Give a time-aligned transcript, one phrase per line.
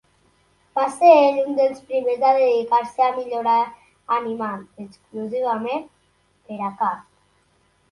[0.77, 3.59] Va ser ell un dels primers a dedicar-se a millorar
[4.19, 5.87] animals exclusivament
[6.51, 7.09] per a carn.